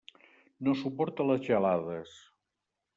[0.67, 2.19] No suporta les gelades.